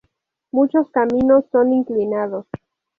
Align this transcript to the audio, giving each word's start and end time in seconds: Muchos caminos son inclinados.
Muchos 0.51 0.89
caminos 0.89 1.45
son 1.51 1.73
inclinados. 1.73 2.47